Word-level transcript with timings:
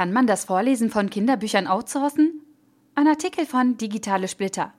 Kann 0.00 0.14
man 0.14 0.26
das 0.26 0.46
Vorlesen 0.46 0.88
von 0.88 1.10
Kinderbüchern 1.10 1.66
outsourcen? 1.66 2.40
Ein 2.94 3.06
Artikel 3.06 3.44
von 3.44 3.76
Digitale 3.76 4.28
Splitter. 4.28 4.72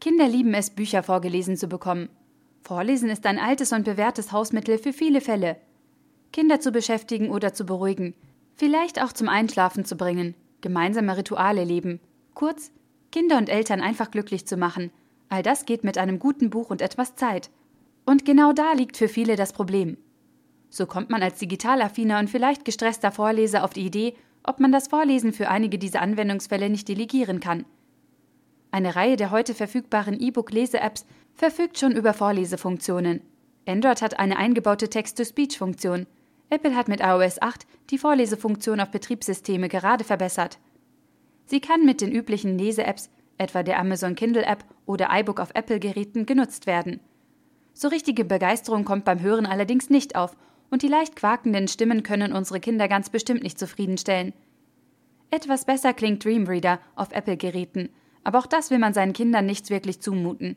Kinder 0.00 0.26
lieben 0.26 0.52
es, 0.52 0.70
Bücher 0.70 1.04
vorgelesen 1.04 1.56
zu 1.56 1.68
bekommen. 1.68 2.08
Vorlesen 2.64 3.08
ist 3.08 3.24
ein 3.24 3.38
altes 3.38 3.70
und 3.70 3.84
bewährtes 3.84 4.32
Hausmittel 4.32 4.78
für 4.78 4.92
viele 4.92 5.20
Fälle. 5.20 5.58
Kinder 6.32 6.58
zu 6.58 6.72
beschäftigen 6.72 7.30
oder 7.30 7.54
zu 7.54 7.64
beruhigen, 7.64 8.14
vielleicht 8.56 9.00
auch 9.00 9.12
zum 9.12 9.28
Einschlafen 9.28 9.84
zu 9.84 9.96
bringen, 9.96 10.34
gemeinsame 10.60 11.16
Rituale 11.16 11.62
leben. 11.62 12.00
Kurz, 12.34 12.72
Kinder 13.12 13.38
und 13.38 13.48
Eltern 13.48 13.80
einfach 13.80 14.10
glücklich 14.10 14.44
zu 14.44 14.56
machen. 14.56 14.90
All 15.28 15.44
das 15.44 15.66
geht 15.66 15.84
mit 15.84 15.98
einem 15.98 16.18
guten 16.18 16.50
Buch 16.50 16.70
und 16.70 16.82
etwas 16.82 17.14
Zeit. 17.14 17.48
Und 18.06 18.24
genau 18.24 18.52
da 18.52 18.72
liegt 18.72 18.96
für 18.96 19.06
viele 19.06 19.36
das 19.36 19.52
Problem. 19.52 19.98
So 20.70 20.86
kommt 20.86 21.10
man 21.10 21.22
als 21.22 21.38
digitalaffiner 21.38 22.20
und 22.20 22.30
vielleicht 22.30 22.64
gestresster 22.64 23.10
Vorleser 23.10 23.64
auf 23.64 23.72
die 23.72 23.84
Idee, 23.84 24.14
ob 24.44 24.60
man 24.60 24.72
das 24.72 24.88
Vorlesen 24.88 25.32
für 25.32 25.48
einige 25.48 25.78
dieser 25.78 26.00
Anwendungsfälle 26.00 26.70
nicht 26.70 26.88
delegieren 26.88 27.40
kann. 27.40 27.66
Eine 28.70 28.94
Reihe 28.94 29.16
der 29.16 29.32
heute 29.32 29.52
verfügbaren 29.54 30.18
E-Book-Lese-Apps 30.20 31.04
verfügt 31.34 31.78
schon 31.78 31.92
über 31.92 32.14
Vorlesefunktionen. 32.14 33.20
Android 33.66 34.00
hat 34.00 34.18
eine 34.18 34.36
eingebaute 34.36 34.88
Text-to-Speech-Funktion. 34.88 36.06
Apple 36.50 36.74
hat 36.76 36.88
mit 36.88 37.00
iOS 37.00 37.42
8 37.42 37.66
die 37.90 37.98
Vorlesefunktion 37.98 38.80
auf 38.80 38.90
Betriebssysteme 38.90 39.68
gerade 39.68 40.04
verbessert. 40.04 40.58
Sie 41.46 41.60
kann 41.60 41.84
mit 41.84 42.00
den 42.00 42.12
üblichen 42.12 42.56
Lese-Apps, 42.56 43.10
etwa 43.38 43.64
der 43.64 43.78
Amazon 43.78 44.14
Kindle 44.14 44.44
App 44.44 44.64
oder 44.86 45.08
iBook 45.12 45.40
auf 45.40 45.50
Apple-Geräten, 45.54 46.26
genutzt 46.26 46.66
werden. 46.66 47.00
So 47.72 47.88
richtige 47.88 48.24
Begeisterung 48.24 48.84
kommt 48.84 49.04
beim 49.04 49.20
Hören 49.20 49.46
allerdings 49.46 49.90
nicht 49.90 50.14
auf 50.14 50.36
und 50.70 50.82
die 50.82 50.88
leicht 50.88 51.16
quakenden 51.16 51.68
Stimmen 51.68 52.02
können 52.02 52.32
unsere 52.32 52.60
Kinder 52.60 52.88
ganz 52.88 53.10
bestimmt 53.10 53.42
nicht 53.42 53.58
zufriedenstellen. 53.58 54.32
Etwas 55.30 55.64
besser 55.64 55.94
klingt 55.94 56.24
Dreamreader 56.24 56.80
auf 56.96 57.12
Apple-Geräten, 57.12 57.90
aber 58.24 58.38
auch 58.38 58.46
das 58.46 58.70
will 58.70 58.78
man 58.78 58.94
seinen 58.94 59.12
Kindern 59.12 59.46
nicht 59.46 59.70
wirklich 59.70 60.00
zumuten. 60.00 60.56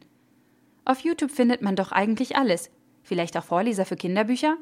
Auf 0.86 1.00
YouTube 1.00 1.32
findet 1.32 1.62
man 1.62 1.76
doch 1.76 1.92
eigentlich 1.92 2.36
alles. 2.36 2.70
Vielleicht 3.04 3.38
auch 3.38 3.44
Vorleser 3.44 3.86
für 3.86 3.96
Kinderbücher? 3.96 4.58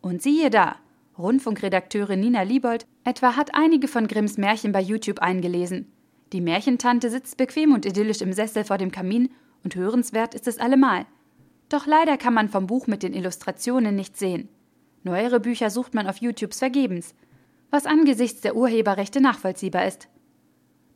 Und 0.00 0.22
siehe 0.22 0.50
da! 0.50 0.76
Rundfunkredakteurin 1.16 2.20
Nina 2.20 2.42
Liebold 2.42 2.86
etwa 3.04 3.36
hat 3.36 3.54
einige 3.54 3.86
von 3.86 4.08
Grimms 4.08 4.36
Märchen 4.36 4.72
bei 4.72 4.80
YouTube 4.80 5.20
eingelesen. 5.20 5.92
Die 6.32 6.40
Märchentante 6.40 7.08
sitzt 7.08 7.36
bequem 7.36 7.72
und 7.72 7.86
idyllisch 7.86 8.20
im 8.20 8.32
Sessel 8.32 8.64
vor 8.64 8.78
dem 8.78 8.90
Kamin 8.90 9.30
und 9.62 9.76
hörenswert 9.76 10.34
ist 10.34 10.48
es 10.48 10.58
allemal. 10.58 11.06
Doch 11.68 11.86
leider 11.86 12.16
kann 12.16 12.34
man 12.34 12.48
vom 12.48 12.66
Buch 12.66 12.88
mit 12.88 13.04
den 13.04 13.14
Illustrationen 13.14 13.94
nichts 13.94 14.18
sehen. 14.18 14.48
Neuere 15.04 15.38
Bücher 15.38 15.68
sucht 15.68 15.94
man 15.94 16.08
auf 16.08 16.16
YouTubes 16.16 16.58
vergebens, 16.58 17.14
was 17.70 17.84
angesichts 17.84 18.40
der 18.40 18.56
Urheberrechte 18.56 19.20
nachvollziehbar 19.20 19.86
ist. 19.86 20.08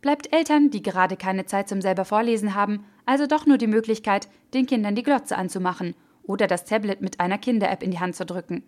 Bleibt 0.00 0.33
Eltern, 0.33 0.70
die 0.70 0.81
gerade 0.81 1.17
keine 1.17 1.45
Zeit 1.45 1.69
zum 1.69 1.83
selber 1.83 2.06
Vorlesen 2.06 2.55
haben, 2.55 2.84
also 3.05 3.27
doch 3.27 3.45
nur 3.45 3.59
die 3.59 3.67
Möglichkeit, 3.67 4.28
den 4.55 4.67
Kindern 4.67 4.95
die 4.95 5.03
Glotze 5.03 5.37
anzumachen 5.37 5.95
oder 6.23 6.47
das 6.47 6.65
Tablet 6.65 7.03
mit 7.03 7.20
einer 7.20 7.37
Kinder-App 7.37 7.83
in 7.83 7.91
die 7.91 8.00
Hand 8.00 8.17
zu 8.17 8.25
drücken. 8.25 8.62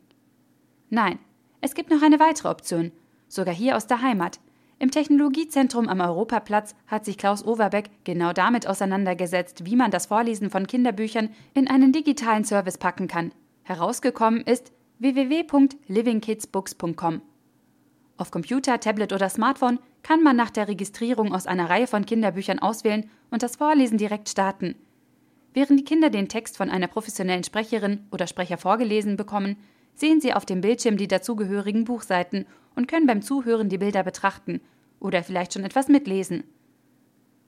Nein, 0.91 1.19
es 1.63 1.75
gibt 1.75 1.91
noch 1.91 2.03
eine 2.03 2.21
weitere 2.21 2.49
Option, 2.49 2.93
sogar 3.29 3.55
hier 3.55 3.77
aus 3.77 3.87
der 3.87 4.03
Heimat. 4.03 4.41
Im 4.79 4.91
Technologiezentrum 4.91 5.89
am 5.89 6.01
Europaplatz 6.01 6.75
hat 6.87 7.05
sich 7.05 7.17
Klaus 7.17 7.45
Overbeck 7.47 7.91
genau 8.05 8.33
damit 8.33 8.67
auseinandergesetzt, 8.67 9.65
wie 9.65 9.77
man 9.77 9.91
das 9.91 10.07
Vorlesen 10.07 10.51
von 10.51 10.67
Kinderbüchern 10.67 11.31
in 11.55 11.69
einen 11.69 11.93
digitalen 11.93 12.45
Service 12.45 12.77
packen 12.77 13.09
kann. 13.09 13.33
Herausgekommen 13.63 14.41
ist 14.41 14.73
www.livingkidsbooks.com. 15.01 17.23
Auf 18.19 18.31
Computer, 18.31 18.79
Tablet 18.79 19.15
oder 19.15 19.31
Smartphone 19.31 19.79
kann 20.03 20.23
man 20.23 20.37
nach 20.37 20.51
der 20.51 20.69
Registrierung 20.69 21.35
aus 21.35 21.47
einer 21.47 21.71
Reihe 21.71 21.87
von 21.87 22.05
Kinderbüchern 22.05 22.59
auswählen 22.59 23.09
und 23.31 23.43
das 23.43 23.57
Vorlesen 23.57 23.97
direkt 23.97 24.29
starten. 24.29 24.75
Während 25.55 25.81
die 25.81 25.85
Kinder 25.85 26.11
den 26.11 26.29
Text 26.29 26.59
von 26.59 26.69
einer 26.69 26.87
professionellen 26.87 27.45
Sprecherin 27.45 28.07
oder 28.13 28.27
Sprecher 28.27 28.59
vorgelesen 28.59 29.17
bekommen, 29.17 29.57
sehen 29.95 30.21
sie 30.21 30.35
auf 30.35 30.45
dem 30.45 30.61
Bildschirm 30.61 30.99
die 30.99 31.09
dazugehörigen 31.09 31.85
Buchseiten 31.85 32.45
und 32.77 32.87
können 32.87 33.07
beim 33.07 33.23
Zuhören 33.23 33.71
die 33.71 33.79
Bilder 33.79 34.03
betrachten 34.03 34.61
oder 35.01 35.23
vielleicht 35.23 35.55
schon 35.55 35.65
etwas 35.65 35.89
mitlesen. 35.89 36.45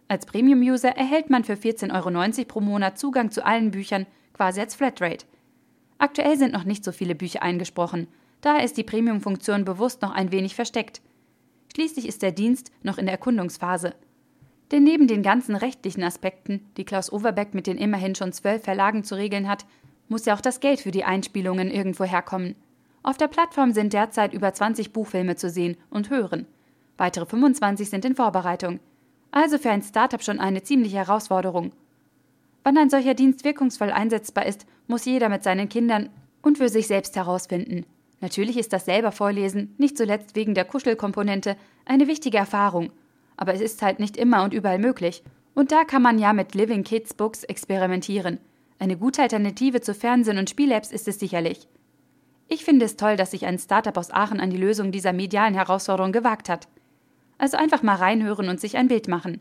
Als 0.09 0.27
Premium-User 0.27 0.97
erhält 0.97 1.31
man 1.31 1.45
für 1.45 1.55
14,90 1.55 2.39
Euro 2.39 2.45
pro 2.47 2.61
Monat 2.61 2.99
Zugang 2.99 3.31
zu 3.31 3.45
allen 3.45 3.71
Büchern, 3.71 4.07
quasi 4.33 4.61
als 4.61 4.75
Flatrate. 4.75 5.27
Aktuell 6.03 6.37
sind 6.37 6.53
noch 6.53 6.65
nicht 6.65 6.83
so 6.83 6.91
viele 6.91 7.15
Bücher 7.15 7.43
eingesprochen, 7.43 8.09
daher 8.41 8.65
ist 8.65 8.77
die 8.77 8.83
Premium-Funktion 8.83 9.65
bewusst 9.65 10.03
noch 10.03 10.11
ein 10.11 10.33
wenig 10.33 10.57
versteckt. 10.57 11.01
Schließlich 11.73 12.09
ist 12.09 12.23
der 12.23 12.33
Dienst 12.33 12.73
noch 12.83 12.99
in 12.99 13.07
der 13.07 13.13
Erkundungsphase. 13.13 13.95
Denn 14.73 14.83
neben 14.83 15.07
den 15.07 15.23
ganzen 15.23 15.55
rechtlichen 15.55 16.03
Aspekten, 16.03 16.67
die 16.77 16.83
Klaus 16.83 17.12
Overbeck 17.12 17.55
mit 17.55 17.69
den 17.69 17.79
immerhin 17.79 18.17
schon 18.17 18.33
zwölf 18.33 18.65
Verlagen 18.65 19.05
zu 19.05 19.15
regeln 19.15 19.49
hat, 19.49 19.65
muss 20.09 20.25
ja 20.25 20.35
auch 20.35 20.41
das 20.41 20.59
Geld 20.59 20.81
für 20.81 20.91
die 20.91 21.05
Einspielungen 21.05 21.71
irgendwo 21.71 22.03
herkommen. 22.03 22.57
Auf 23.05 23.17
der 23.17 23.29
Plattform 23.29 23.71
sind 23.71 23.93
derzeit 23.93 24.35
über 24.35 24.53
20 24.53 24.93
Buchfilme 24.93 25.37
zu 25.37 25.51
sehen 25.51 25.77
und 25.89 26.11
hören. 26.11 26.49
Weitere 26.99 27.27
25 27.27 27.89
sind 27.89 28.05
in 28.05 28.17
Vorbereitung. 28.17 28.81
Also 29.31 29.57
für 29.57 29.71
ein 29.71 29.83
Startup 29.83 30.21
schon 30.21 30.41
eine 30.41 30.65
ziemliche 30.65 30.97
Herausforderung. 30.97 31.71
Wann 32.65 32.78
ein 32.78 32.91
solcher 32.91 33.15
Dienst 33.15 33.45
wirkungsvoll 33.45 33.91
einsetzbar 33.91 34.47
ist, 34.47 34.67
muss 34.87 35.05
jeder 35.05 35.28
mit 35.28 35.43
seinen 35.43 35.69
Kindern 35.69 36.11
und 36.43 36.59
für 36.59 36.69
sich 36.69 36.87
selbst 36.87 37.17
herausfinden. 37.17 37.87
Natürlich 38.21 38.56
ist 38.56 38.73
das 38.73 38.84
selber 38.84 39.11
Vorlesen, 39.11 39.75
nicht 39.78 39.97
zuletzt 39.97 40.37
wegen 40.37 40.55
der 40.55 40.65
Kuschelkomponente, 40.65 41.56
eine 41.84 42.06
wichtige 42.06 42.39
Erfahrung. 42.39 42.93
Aber 43.37 43.53
es 43.53 43.61
ist 43.61 43.83
halt 43.83 43.99
nicht 43.99 44.17
immer 44.17 44.45
und 44.45 44.55
überall 44.55 44.78
möglich. 44.78 45.25
Und 45.55 45.73
da 45.73 45.84
kann 45.84 46.03
man 46.03 46.19
ja 46.19 46.33
mit 46.33 46.55
Living 46.55 46.84
Kids 46.84 47.15
Books 47.15 47.43
experimentieren. 47.45 48.39
Eine 48.79 48.97
gute 48.97 49.23
Alternative 49.23 49.81
zu 49.81 49.94
Fernsehen 49.94 50.39
und 50.39 50.49
Spiel-Apps 50.49 50.93
ist 50.93 51.09
es 51.09 51.19
sicherlich. 51.19 51.69
Ich 52.49 52.65
finde 52.65 52.84
es 52.84 52.97
toll, 52.97 53.17
dass 53.17 53.33
sich 53.33 53.47
ein 53.47 53.59
Startup 53.59 53.97
aus 53.97 54.11
Aachen 54.11 54.41
an 54.41 54.50
die 54.50 54.56
Lösung 54.56 54.93
dieser 54.93 55.12
medialen 55.12 55.55
Herausforderung 55.55 56.12
gewagt 56.12 56.49
hat. 56.49 56.69
Also 57.39 57.56
einfach 57.56 57.83
mal 57.83 57.97
reinhören 57.97 58.49
und 58.49 58.61
sich 58.61 58.77
ein 58.77 58.89
Bild 58.89 59.09
machen. 59.09 59.41